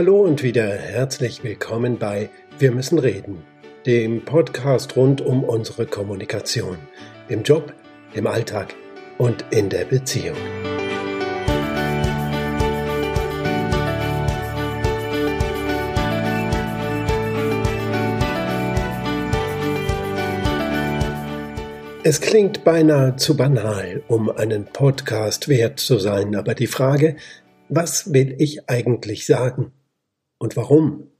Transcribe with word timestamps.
Hallo 0.00 0.22
und 0.22 0.42
wieder 0.42 0.66
herzlich 0.66 1.44
willkommen 1.44 1.98
bei 1.98 2.30
Wir 2.58 2.72
müssen 2.72 2.98
reden, 2.98 3.42
dem 3.84 4.24
Podcast 4.24 4.96
rund 4.96 5.20
um 5.20 5.44
unsere 5.44 5.84
Kommunikation 5.84 6.78
im 7.28 7.42
Job, 7.42 7.74
im 8.14 8.26
Alltag 8.26 8.74
und 9.18 9.44
in 9.50 9.68
der 9.68 9.84
Beziehung. 9.84 10.38
Es 22.04 22.22
klingt 22.22 22.64
beinahe 22.64 23.16
zu 23.16 23.36
banal, 23.36 24.02
um 24.08 24.30
einen 24.30 24.64
Podcast 24.64 25.48
wert 25.48 25.78
zu 25.78 25.98
sein, 25.98 26.34
aber 26.34 26.54
die 26.54 26.68
Frage, 26.68 27.16
was 27.68 28.14
will 28.14 28.34
ich 28.38 28.66
eigentlich 28.70 29.26
sagen 29.26 29.72
und 30.40 30.56
warum, 30.56 31.10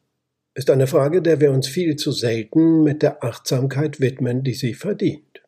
ist 0.55 0.70
eine 0.70 0.87
Frage, 0.87 1.23
der 1.23 1.41
wir 1.41 1.52
uns 1.52 1.69
viel 1.69 1.95
zu 1.97 2.11
selten 2.11 2.83
mit 2.83 3.02
der 3.02 3.23
Achtsamkeit 3.23 4.01
widmen, 4.01 4.42
die 4.42 4.55
sie 4.55 4.74
verdient. 4.74 5.42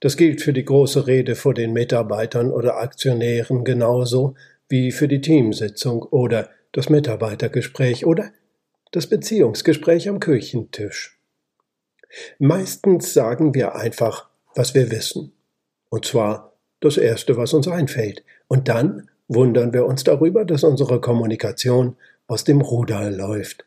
Das 0.00 0.16
gilt 0.16 0.40
für 0.40 0.52
die 0.52 0.64
große 0.64 1.06
Rede 1.06 1.34
vor 1.34 1.52
den 1.52 1.72
Mitarbeitern 1.72 2.50
oder 2.50 2.78
Aktionären 2.78 3.64
genauso 3.64 4.34
wie 4.68 4.92
für 4.92 5.08
die 5.08 5.20
Teamsitzung 5.20 6.02
oder 6.02 6.48
das 6.72 6.88
Mitarbeitergespräch 6.88 8.06
oder 8.06 8.30
das 8.92 9.08
Beziehungsgespräch 9.08 10.08
am 10.08 10.20
Küchentisch. 10.20 11.18
Meistens 12.38 13.12
sagen 13.12 13.54
wir 13.54 13.74
einfach, 13.74 14.28
was 14.54 14.74
wir 14.74 14.90
wissen. 14.90 15.32
Und 15.88 16.04
zwar 16.04 16.52
das 16.80 16.98
Erste, 16.98 17.36
was 17.36 17.52
uns 17.52 17.66
einfällt. 17.66 18.22
Und 18.48 18.68
dann 18.68 19.10
wundern 19.28 19.72
wir 19.72 19.86
uns 19.86 20.04
darüber, 20.04 20.44
dass 20.44 20.62
unsere 20.62 21.00
Kommunikation 21.00 21.96
aus 22.26 22.44
dem 22.44 22.60
Ruder 22.60 23.10
läuft. 23.10 23.66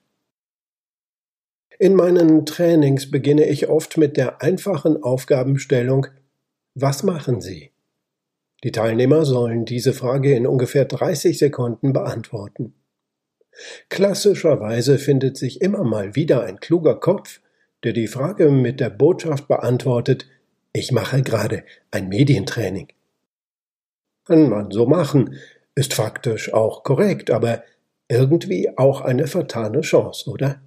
In 1.77 1.95
meinen 1.95 2.45
Trainings 2.45 3.09
beginne 3.09 3.45
ich 3.45 3.69
oft 3.69 3.97
mit 3.97 4.17
der 4.17 4.41
einfachen 4.41 5.01
Aufgabenstellung 5.01 6.07
Was 6.75 7.03
machen 7.03 7.39
Sie? 7.39 7.71
Die 8.63 8.71
Teilnehmer 8.71 9.23
sollen 9.23 9.63
diese 9.63 9.93
Frage 9.93 10.35
in 10.35 10.45
ungefähr 10.45 10.83
30 10.83 11.37
Sekunden 11.37 11.93
beantworten. 11.93 12.73
Klassischerweise 13.87 14.97
findet 14.99 15.37
sich 15.37 15.61
immer 15.61 15.83
mal 15.83 16.15
wieder 16.15 16.43
ein 16.43 16.59
kluger 16.59 16.99
Kopf, 16.99 17.39
der 17.83 17.93
die 17.93 18.07
Frage 18.07 18.49
mit 18.51 18.79
der 18.79 18.89
Botschaft 18.89 19.47
beantwortet, 19.47 20.27
ich 20.73 20.91
mache 20.91 21.23
gerade 21.23 21.63
ein 21.91 22.09
Medientraining. 22.09 22.89
Kann 24.25 24.49
man 24.49 24.69
so 24.71 24.85
machen, 24.85 25.35
ist 25.75 25.93
faktisch 25.93 26.53
auch 26.53 26.83
korrekt, 26.83 27.31
aber 27.31 27.63
irgendwie 28.09 28.77
auch 28.77 29.01
eine 29.01 29.27
vertane 29.27 29.81
Chance, 29.81 30.29
oder? 30.29 30.61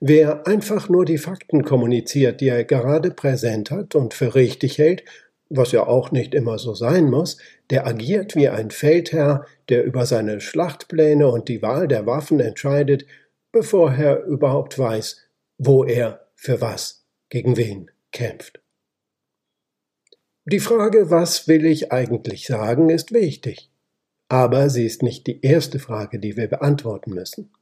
Wer 0.00 0.46
einfach 0.46 0.88
nur 0.88 1.04
die 1.04 1.18
Fakten 1.18 1.64
kommuniziert, 1.64 2.40
die 2.40 2.48
er 2.48 2.64
gerade 2.64 3.10
präsent 3.10 3.70
hat 3.70 3.94
und 3.94 4.14
für 4.14 4.34
richtig 4.34 4.78
hält, 4.78 5.04
was 5.48 5.72
ja 5.72 5.86
auch 5.86 6.12
nicht 6.12 6.34
immer 6.34 6.58
so 6.58 6.74
sein 6.74 7.10
muss, 7.10 7.38
der 7.70 7.86
agiert 7.86 8.36
wie 8.36 8.48
ein 8.48 8.70
Feldherr, 8.70 9.46
der 9.68 9.84
über 9.84 10.06
seine 10.06 10.40
Schlachtpläne 10.40 11.28
und 11.28 11.48
die 11.48 11.62
Wahl 11.62 11.88
der 11.88 12.06
Waffen 12.06 12.40
entscheidet, 12.40 13.04
bevor 13.52 13.92
er 13.92 14.24
überhaupt 14.24 14.78
weiß, 14.78 15.22
wo 15.58 15.84
er 15.84 16.26
für 16.34 16.60
was 16.60 17.04
gegen 17.28 17.56
wen 17.56 17.90
kämpft. 18.12 18.60
Die 20.44 20.60
Frage, 20.60 21.10
was 21.10 21.48
will 21.48 21.66
ich 21.66 21.92
eigentlich 21.92 22.46
sagen, 22.46 22.88
ist 22.90 23.12
wichtig. 23.12 23.70
Aber 24.30 24.70
sie 24.70 24.86
ist 24.86 25.02
nicht 25.02 25.26
die 25.26 25.42
erste 25.42 25.78
Frage, 25.78 26.18
die 26.18 26.36
wir 26.38 26.48
beantworten 26.48 27.12
müssen. 27.12 27.52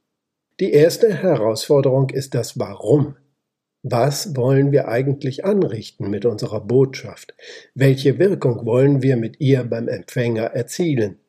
Die 0.61 0.71
erste 0.71 1.13
Herausforderung 1.13 2.09
ist 2.09 2.33
das 2.33 2.57
Warum. 2.57 3.17
Was 3.83 4.35
wollen 4.35 4.71
wir 4.71 4.87
eigentlich 4.87 5.43
anrichten 5.43 6.09
mit 6.09 6.25
unserer 6.25 6.61
Botschaft? 6.61 7.33
Welche 7.75 8.19
Wirkung 8.19 8.65
wollen 8.65 9.01
wir 9.01 9.17
mit 9.17 9.41
ihr 9.41 9.63
beim 9.63 9.87
Empfänger 9.87 10.45
erzielen? 10.45 11.19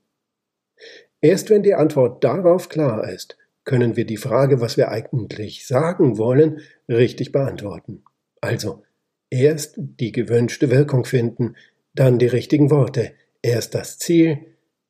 Erst 1.20 1.50
wenn 1.50 1.62
die 1.62 1.74
Antwort 1.74 2.22
darauf 2.22 2.68
klar 2.68 3.08
ist, 3.08 3.36
können 3.64 3.96
wir 3.96 4.04
die 4.04 4.16
Frage, 4.16 4.60
was 4.60 4.76
wir 4.76 4.90
eigentlich 4.90 5.66
sagen 5.66 6.18
wollen, 6.18 6.60
richtig 6.88 7.32
beantworten. 7.32 8.04
Also, 8.40 8.82
Erst 9.30 9.74
die 9.76 10.10
gewünschte 10.10 10.70
Wirkung 10.70 11.04
finden, 11.04 11.54
dann 11.94 12.18
die 12.18 12.26
richtigen 12.26 12.70
Worte, 12.70 13.12
erst 13.42 13.76
das 13.76 13.98
Ziel, 13.98 14.38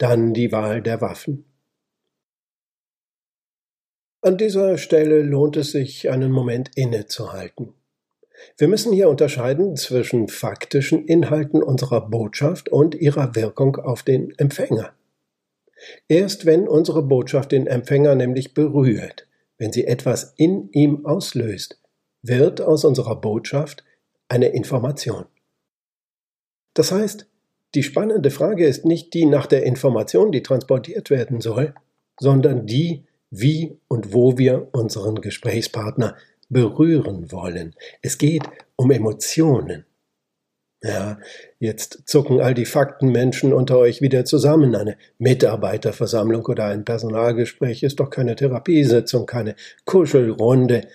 dann 0.00 0.32
die 0.32 0.50
Wahl 0.50 0.80
der 0.80 1.02
Waffen. 1.02 1.44
An 4.22 4.38
dieser 4.38 4.78
Stelle 4.78 5.22
lohnt 5.22 5.56
es 5.58 5.72
sich, 5.72 6.10
einen 6.10 6.32
Moment 6.32 6.70
innezuhalten. 6.74 7.74
Wir 8.56 8.68
müssen 8.68 8.92
hier 8.94 9.10
unterscheiden 9.10 9.76
zwischen 9.76 10.28
faktischen 10.28 11.04
Inhalten 11.06 11.62
unserer 11.62 12.08
Botschaft 12.08 12.70
und 12.70 12.94
ihrer 12.94 13.34
Wirkung 13.34 13.76
auf 13.76 14.02
den 14.02 14.30
Empfänger. 14.38 14.94
Erst 16.08 16.46
wenn 16.46 16.66
unsere 16.66 17.02
Botschaft 17.02 17.52
den 17.52 17.66
Empfänger 17.66 18.14
nämlich 18.14 18.54
berührt, 18.54 19.26
wenn 19.58 19.72
sie 19.72 19.86
etwas 19.86 20.32
in 20.36 20.70
ihm 20.72 21.04
auslöst, 21.04 21.78
wird 22.22 22.62
aus 22.62 22.86
unserer 22.86 23.20
Botschaft 23.20 23.84
eine 24.28 24.48
Information. 24.48 25.26
Das 26.72 26.90
heißt, 26.90 27.26
die 27.74 27.82
spannende 27.82 28.30
Frage 28.30 28.66
ist 28.66 28.84
nicht 28.84 29.14
die 29.14 29.26
nach 29.26 29.46
der 29.46 29.64
Information, 29.64 30.32
die 30.32 30.42
transportiert 30.42 31.10
werden 31.10 31.40
soll, 31.40 31.74
sondern 32.18 32.66
die, 32.66 33.04
wie 33.30 33.78
und 33.88 34.12
wo 34.12 34.38
wir 34.38 34.68
unseren 34.72 35.20
Gesprächspartner 35.20 36.16
berühren 36.48 37.30
wollen. 37.30 37.74
Es 38.02 38.18
geht 38.18 38.42
um 38.76 38.90
Emotionen. 38.90 39.84
Ja, 40.82 41.18
jetzt 41.58 42.04
zucken 42.06 42.40
all 42.40 42.54
die 42.54 42.64
Faktenmenschen 42.64 43.52
unter 43.52 43.76
euch 43.78 44.00
wieder 44.00 44.24
zusammen. 44.24 44.74
Eine 44.74 44.96
Mitarbeiterversammlung 45.18 46.46
oder 46.46 46.66
ein 46.66 46.84
Personalgespräch 46.84 47.82
ist 47.82 48.00
doch 48.00 48.08
keine 48.08 48.34
Therapiesitzung, 48.34 49.26
keine 49.26 49.56
Kuschelrunde. 49.84 50.88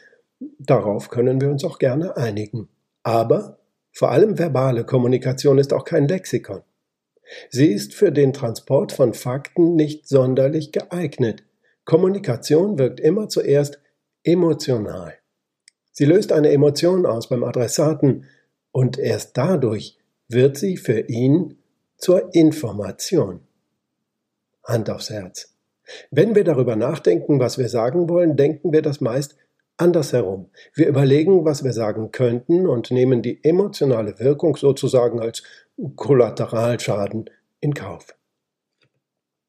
Darauf 0.59 1.09
können 1.09 1.39
wir 1.39 1.49
uns 1.49 1.63
auch 1.63 1.77
gerne 1.77 2.17
einigen. 2.17 2.67
Aber 3.03 3.59
vor 3.95 4.11
allem 4.11 4.37
verbale 4.37 4.83
Kommunikation 4.83 5.57
ist 5.57 5.71
auch 5.71 5.85
kein 5.85 6.09
Lexikon. 6.09 6.63
Sie 7.49 7.67
ist 7.67 7.93
für 7.93 8.11
den 8.11 8.33
Transport 8.33 8.91
von 8.91 9.13
Fakten 9.13 9.75
nicht 9.75 10.05
sonderlich 10.05 10.73
geeignet. 10.73 11.43
Kommunikation 11.85 12.77
wirkt 12.77 12.99
immer 12.99 13.29
zuerst 13.29 13.79
emotional. 14.23 15.13
Sie 15.93 16.03
löst 16.03 16.33
eine 16.33 16.51
Emotion 16.51 17.05
aus 17.05 17.29
beim 17.29 17.45
Adressaten 17.45 18.25
und 18.73 18.99
erst 18.99 19.37
dadurch 19.37 19.97
wird 20.27 20.57
sie 20.57 20.75
für 20.75 20.99
ihn 20.99 21.57
zur 21.95 22.35
Information. 22.35 23.47
Hand 24.65 24.89
aufs 24.89 25.09
Herz. 25.09 25.55
Wenn 26.11 26.35
wir 26.35 26.43
darüber 26.43 26.75
nachdenken, 26.75 27.39
was 27.39 27.57
wir 27.57 27.69
sagen 27.69 28.09
wollen, 28.09 28.35
denken 28.35 28.73
wir 28.73 28.81
das 28.81 28.99
meist 28.99 29.37
Andersherum. 29.77 30.49
Wir 30.73 30.87
überlegen, 30.87 31.43
was 31.43 31.63
wir 31.63 31.73
sagen 31.73 32.11
könnten 32.11 32.65
und 32.65 32.91
nehmen 32.91 33.21
die 33.21 33.43
emotionale 33.43 34.19
Wirkung 34.19 34.55
sozusagen 34.55 35.19
als 35.19 35.43
Kollateralschaden 35.95 37.29
in 37.59 37.73
Kauf. 37.73 38.15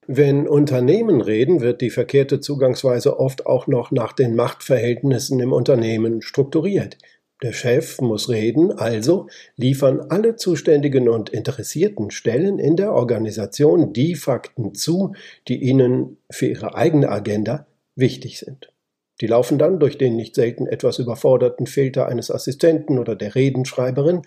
Wenn 0.08 0.46
Unternehmen 0.46 1.20
reden, 1.20 1.60
wird 1.60 1.80
die 1.80 1.90
verkehrte 1.90 2.40
Zugangsweise 2.40 3.18
oft 3.18 3.46
auch 3.46 3.66
noch 3.66 3.90
nach 3.90 4.12
den 4.12 4.36
Machtverhältnissen 4.36 5.40
im 5.40 5.52
Unternehmen 5.52 6.22
strukturiert. 6.22 6.96
Der 7.42 7.52
Chef 7.52 8.00
muss 8.00 8.28
reden, 8.28 8.72
also 8.72 9.28
liefern 9.56 10.00
alle 10.08 10.36
zuständigen 10.36 11.08
und 11.08 11.28
interessierten 11.28 12.10
Stellen 12.10 12.58
in 12.58 12.76
der 12.76 12.92
Organisation 12.92 13.92
die 13.92 14.14
Fakten 14.14 14.74
zu, 14.74 15.14
die 15.48 15.62
ihnen 15.62 16.18
für 16.30 16.46
ihre 16.46 16.74
eigene 16.74 17.10
Agenda 17.10 17.66
wichtig 17.94 18.38
sind. 18.38 18.72
Die 19.20 19.26
laufen 19.26 19.58
dann 19.58 19.78
durch 19.78 19.96
den 19.96 20.16
nicht 20.16 20.34
selten 20.34 20.66
etwas 20.66 20.98
überforderten 20.98 21.66
Filter 21.66 22.06
eines 22.06 22.30
Assistenten 22.30 22.98
oder 22.98 23.16
der 23.16 23.34
Redenschreiberin, 23.34 24.22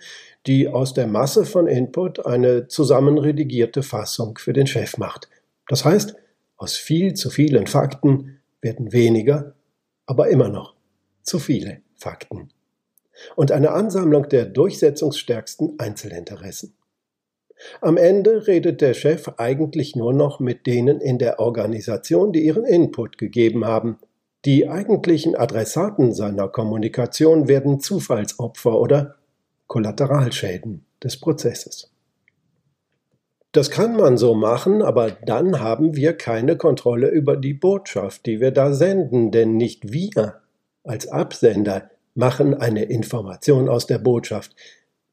die 0.46 0.68
aus 0.68 0.94
der 0.94 1.06
Masse 1.06 1.44
von 1.44 1.66
Input 1.66 2.26
eine 2.26 2.66
zusammenredigierte 2.66 3.82
Fassung 3.82 4.38
für 4.38 4.52
den 4.52 4.66
Chef 4.66 4.98
macht. 4.98 5.28
Das 5.68 5.84
heißt, 5.84 6.16
aus 6.56 6.76
viel 6.76 7.14
zu 7.14 7.30
vielen 7.30 7.66
Fakten 7.66 8.40
werden 8.60 8.92
weniger, 8.92 9.54
aber 10.06 10.28
immer 10.28 10.48
noch 10.48 10.74
zu 11.22 11.38
viele 11.38 11.82
Fakten. 11.94 12.50
Und 13.36 13.52
eine 13.52 13.70
Ansammlung 13.70 14.28
der 14.28 14.46
durchsetzungsstärksten 14.46 15.78
Einzelinteressen. 15.78 16.74
Am 17.80 17.96
Ende 17.96 18.46
redet 18.46 18.80
der 18.80 18.94
Chef 18.94 19.28
eigentlich 19.36 19.94
nur 19.94 20.14
noch 20.14 20.40
mit 20.40 20.66
denen 20.66 21.00
in 21.00 21.18
der 21.18 21.38
Organisation, 21.38 22.32
die 22.32 22.40
ihren 22.40 22.64
Input 22.64 23.18
gegeben 23.18 23.66
haben, 23.66 23.98
die 24.44 24.68
eigentlichen 24.68 25.36
Adressaten 25.36 26.14
seiner 26.14 26.48
Kommunikation 26.48 27.46
werden 27.48 27.80
Zufallsopfer 27.80 28.78
oder 28.78 29.16
Kollateralschäden 29.66 30.84
des 31.02 31.18
Prozesses. 31.18 31.90
Das 33.52 33.70
kann 33.70 33.96
man 33.96 34.16
so 34.16 34.34
machen, 34.34 34.80
aber 34.80 35.10
dann 35.10 35.60
haben 35.60 35.96
wir 35.96 36.12
keine 36.12 36.56
Kontrolle 36.56 37.08
über 37.08 37.36
die 37.36 37.54
Botschaft, 37.54 38.26
die 38.26 38.40
wir 38.40 38.52
da 38.52 38.72
senden, 38.72 39.32
denn 39.32 39.56
nicht 39.56 39.92
wir 39.92 40.40
als 40.84 41.08
Absender 41.08 41.90
machen 42.14 42.54
eine 42.54 42.84
Information 42.84 43.68
aus 43.68 43.86
der 43.86 43.98
Botschaft. 43.98 44.54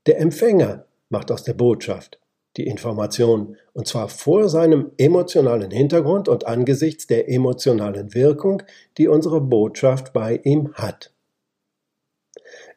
Der 0.06 0.20
Empfänger 0.20 0.86
macht 1.10 1.32
aus 1.32 1.44
der 1.44 1.54
Botschaft 1.54 2.20
die 2.58 2.68
Information, 2.68 3.58
und 3.74 3.88
zwar 3.88 4.10
vor 4.10 4.50
seinem 4.50 4.92
emotionalen 4.98 5.72
Hintergrund 5.72 6.28
und 6.28 6.48
angesichts 6.48 7.08
der 7.08 7.30
emotionalen 7.30 8.14
Wirkung, 8.14 8.64
die 8.98 9.08
unsere 9.08 9.42
Botschaft 9.42 10.14
bei 10.14 10.40
ihm 10.44 10.74
hat. 10.74 11.14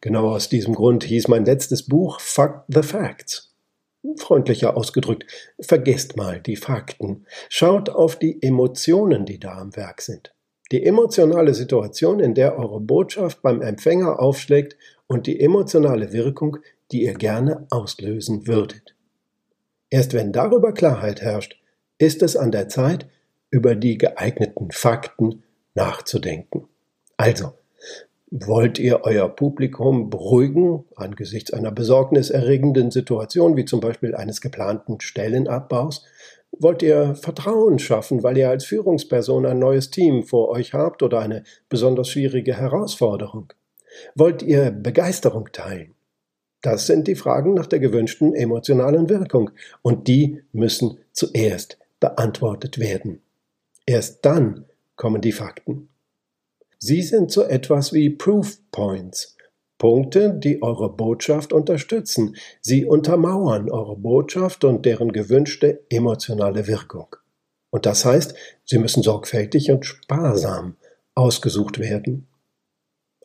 Genau 0.00 0.30
aus 0.30 0.48
diesem 0.48 0.74
Grund 0.74 1.04
hieß 1.04 1.28
mein 1.28 1.44
letztes 1.44 1.86
Buch 1.86 2.20
Fuck 2.20 2.64
the 2.68 2.82
Facts. 2.82 3.54
Freundlicher 4.16 4.76
ausgedrückt, 4.76 5.26
vergesst 5.60 6.16
mal 6.16 6.40
die 6.40 6.56
Fakten, 6.56 7.26
schaut 7.50 7.90
auf 7.90 8.16
die 8.16 8.42
Emotionen, 8.42 9.26
die 9.26 9.38
da 9.38 9.58
am 9.58 9.76
Werk 9.76 10.00
sind. 10.00 10.34
Die 10.72 10.84
emotionale 10.86 11.52
Situation, 11.52 12.20
in 12.20 12.34
der 12.34 12.56
eure 12.58 12.80
Botschaft 12.80 13.42
beim 13.42 13.60
Empfänger 13.60 14.20
aufschlägt 14.20 14.76
und 15.06 15.26
die 15.26 15.40
emotionale 15.40 16.12
Wirkung, 16.12 16.58
die 16.92 17.02
ihr 17.02 17.14
gerne 17.14 17.66
auslösen 17.70 18.46
würdet. 18.46 18.94
Erst 19.90 20.14
wenn 20.14 20.32
darüber 20.32 20.72
Klarheit 20.72 21.20
herrscht, 21.20 21.60
ist 21.98 22.22
es 22.22 22.36
an 22.36 22.52
der 22.52 22.68
Zeit, 22.68 23.06
über 23.50 23.74
die 23.74 23.98
geeigneten 23.98 24.70
Fakten 24.70 25.42
nachzudenken. 25.74 26.68
Also, 27.16 27.52
wollt 28.30 28.78
ihr 28.78 29.00
euer 29.02 29.28
Publikum 29.28 30.08
beruhigen 30.08 30.84
angesichts 30.94 31.52
einer 31.52 31.72
besorgniserregenden 31.72 32.92
Situation, 32.92 33.56
wie 33.56 33.64
zum 33.64 33.80
Beispiel 33.80 34.14
eines 34.14 34.40
geplanten 34.40 35.00
Stellenabbaus? 35.00 36.04
Wollt 36.52 36.82
ihr 36.82 37.16
Vertrauen 37.16 37.80
schaffen, 37.80 38.22
weil 38.22 38.38
ihr 38.38 38.48
als 38.48 38.64
Führungsperson 38.64 39.46
ein 39.46 39.58
neues 39.58 39.90
Team 39.90 40.22
vor 40.22 40.48
euch 40.48 40.74
habt 40.74 41.02
oder 41.02 41.18
eine 41.18 41.42
besonders 41.68 42.08
schwierige 42.08 42.56
Herausforderung? 42.56 43.52
Wollt 44.14 44.42
ihr 44.42 44.70
Begeisterung 44.70 45.48
teilen? 45.52 45.94
Das 46.62 46.86
sind 46.86 47.08
die 47.08 47.14
Fragen 47.14 47.54
nach 47.54 47.66
der 47.66 47.78
gewünschten 47.78 48.34
emotionalen 48.34 49.08
Wirkung 49.08 49.50
und 49.82 50.08
die 50.08 50.42
müssen 50.52 50.98
zuerst 51.12 51.78
beantwortet 52.00 52.78
werden. 52.78 53.22
Erst 53.86 54.24
dann 54.24 54.66
kommen 54.96 55.20
die 55.20 55.32
Fakten. 55.32 55.88
Sie 56.78 57.02
sind 57.02 57.30
so 57.30 57.42
etwas 57.42 57.92
wie 57.92 58.10
Proof 58.10 58.58
Points, 58.70 59.36
Punkte, 59.78 60.34
die 60.34 60.62
eure 60.62 60.94
Botschaft 60.94 61.52
unterstützen. 61.52 62.36
Sie 62.60 62.84
untermauern 62.84 63.70
eure 63.70 63.96
Botschaft 63.96 64.64
und 64.64 64.84
deren 64.84 65.12
gewünschte 65.12 65.84
emotionale 65.88 66.66
Wirkung. 66.66 67.16
Und 67.70 67.86
das 67.86 68.04
heißt, 68.04 68.34
sie 68.64 68.78
müssen 68.78 69.02
sorgfältig 69.02 69.70
und 69.70 69.86
sparsam 69.86 70.76
ausgesucht 71.14 71.78
werden. 71.78 72.28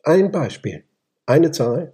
Ein 0.02 0.30
Beispiel, 0.30 0.84
eine 1.26 1.50
Zahl, 1.50 1.92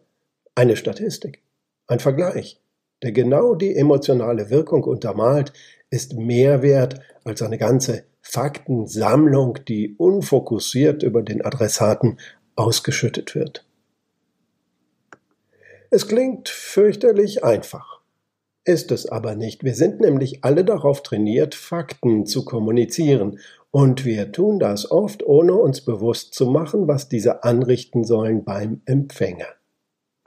eine 0.54 0.76
Statistik, 0.76 1.42
ein 1.86 2.00
Vergleich, 2.00 2.60
der 3.02 3.12
genau 3.12 3.54
die 3.54 3.76
emotionale 3.76 4.50
Wirkung 4.50 4.84
untermalt, 4.84 5.52
ist 5.90 6.14
mehr 6.14 6.62
wert 6.62 7.00
als 7.24 7.42
eine 7.42 7.58
ganze 7.58 8.04
Faktensammlung, 8.22 9.58
die 9.66 9.94
unfokussiert 9.96 11.02
über 11.02 11.22
den 11.22 11.44
Adressaten 11.44 12.18
ausgeschüttet 12.54 13.34
wird. 13.34 13.66
Es 15.90 16.08
klingt 16.08 16.48
fürchterlich 16.48 17.44
einfach. 17.44 18.00
Ist 18.64 18.92
es 18.92 19.06
aber 19.06 19.34
nicht. 19.34 19.64
Wir 19.64 19.74
sind 19.74 20.00
nämlich 20.00 20.44
alle 20.44 20.64
darauf 20.64 21.02
trainiert, 21.02 21.54
Fakten 21.54 22.26
zu 22.26 22.44
kommunizieren, 22.44 23.38
und 23.72 24.04
wir 24.04 24.32
tun 24.32 24.58
das 24.58 24.90
oft, 24.90 25.24
ohne 25.26 25.54
uns 25.54 25.80
bewusst 25.80 26.34
zu 26.34 26.46
machen, 26.46 26.88
was 26.88 27.08
diese 27.08 27.42
anrichten 27.42 28.04
sollen 28.04 28.44
beim 28.44 28.82
Empfänger. 28.84 29.46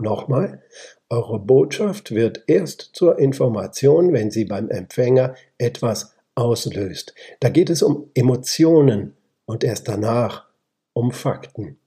Nochmal, 0.02 0.62
eure 1.10 1.40
Botschaft 1.40 2.12
wird 2.12 2.44
erst 2.48 2.90
zur 2.94 3.18
Information, 3.18 4.12
wenn 4.12 4.30
sie 4.30 4.46
beim 4.46 4.70
Empfänger 4.70 5.36
etwas 5.58 6.14
auslöst. 6.36 7.16
Da 7.40 7.50
geht 7.50 7.70
es 7.70 7.82
um 7.82 8.10
Emotionen 8.14 9.16
und 9.46 9.64
erst 9.64 9.88
danach 9.88 10.48
um 10.94 11.12
Fakten. 11.12 11.78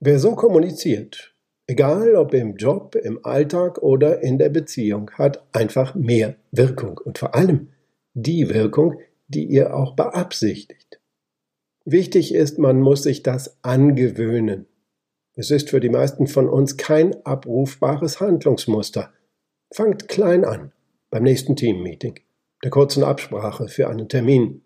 Wer 0.00 0.18
so 0.18 0.36
kommuniziert, 0.36 1.34
egal 1.66 2.14
ob 2.14 2.34
im 2.34 2.56
Job, 2.56 2.94
im 2.94 3.24
Alltag 3.24 3.78
oder 3.78 4.22
in 4.22 4.38
der 4.38 4.50
Beziehung, 4.50 5.10
hat 5.12 5.42
einfach 5.52 5.94
mehr 5.94 6.36
Wirkung 6.52 6.98
und 6.98 7.18
vor 7.18 7.34
allem 7.34 7.68
die 8.14 8.48
Wirkung, 8.48 9.00
die 9.26 9.44
ihr 9.44 9.74
auch 9.74 9.96
beabsichtigt. 9.96 11.00
Wichtig 11.84 12.34
ist, 12.34 12.58
man 12.58 12.80
muss 12.80 13.02
sich 13.02 13.22
das 13.22 13.56
angewöhnen. 13.62 14.66
Es 15.40 15.52
ist 15.52 15.70
für 15.70 15.78
die 15.78 15.88
meisten 15.88 16.26
von 16.26 16.48
uns 16.48 16.76
kein 16.76 17.24
abrufbares 17.24 18.18
Handlungsmuster. 18.18 19.12
Fangt 19.72 20.08
klein 20.08 20.44
an 20.44 20.72
beim 21.10 21.22
nächsten 21.22 21.54
Teammeeting, 21.54 22.18
der 22.64 22.72
kurzen 22.72 23.04
Absprache 23.04 23.68
für 23.68 23.88
einen 23.88 24.08
Termin. 24.08 24.62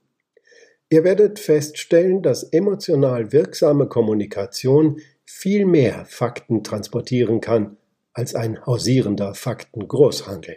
Ihr 0.88 1.04
werdet 1.04 1.38
feststellen, 1.38 2.22
dass 2.22 2.42
emotional 2.42 3.32
wirksame 3.32 3.86
Kommunikation 3.86 4.98
viel 5.26 5.66
mehr 5.66 6.06
Fakten 6.06 6.64
transportieren 6.64 7.42
kann 7.42 7.76
als 8.14 8.34
ein 8.34 8.64
hausierender 8.64 9.34
Faktengroßhandel. 9.34 10.56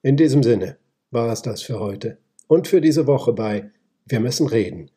In 0.00 0.16
diesem 0.16 0.42
Sinne 0.42 0.78
war 1.10 1.30
es 1.30 1.42
das 1.42 1.60
für 1.60 1.78
heute 1.78 2.16
und 2.48 2.68
für 2.68 2.80
diese 2.80 3.06
Woche 3.06 3.34
bei 3.34 3.70
Wir 4.06 4.20
müssen 4.20 4.46
reden, 4.46 4.90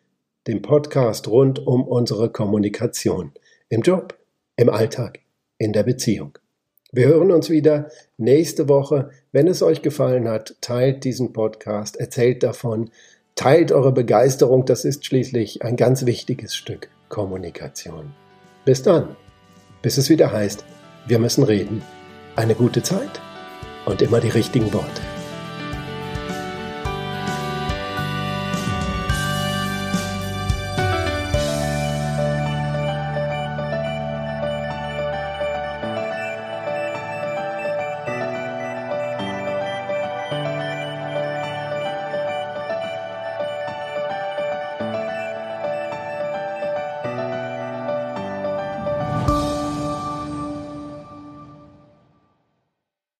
dem 0.47 0.61
Podcast 0.61 1.27
rund 1.27 1.59
um 1.59 1.85
unsere 1.85 2.31
Kommunikation 2.31 3.33
im 3.69 3.81
Job, 3.81 4.17
im 4.55 4.69
Alltag, 4.69 5.19
in 5.57 5.73
der 5.73 5.83
Beziehung. 5.83 6.37
Wir 6.91 7.07
hören 7.07 7.31
uns 7.31 7.49
wieder 7.49 7.89
nächste 8.17 8.69
Woche. 8.69 9.09
Wenn 9.31 9.47
es 9.47 9.61
euch 9.61 9.81
gefallen 9.81 10.27
hat, 10.27 10.55
teilt 10.61 11.03
diesen 11.03 11.33
Podcast, 11.33 11.97
erzählt 11.97 12.43
davon, 12.43 12.89
teilt 13.35 13.71
eure 13.71 13.91
Begeisterung. 13.91 14.65
Das 14.65 14.85
ist 14.85 15.05
schließlich 15.05 15.63
ein 15.63 15.75
ganz 15.75 16.05
wichtiges 16.05 16.55
Stück 16.55 16.89
Kommunikation. 17.09 18.13
Bis 18.63 18.83
dann, 18.83 19.15
bis 19.81 19.97
es 19.97 20.09
wieder 20.09 20.31
heißt, 20.31 20.63
wir 21.07 21.19
müssen 21.19 21.43
reden. 21.43 21.81
Eine 22.35 22.55
gute 22.55 22.83
Zeit 22.83 23.21
und 23.85 24.01
immer 24.01 24.19
die 24.19 24.29
richtigen 24.29 24.73
Worte. 24.73 25.16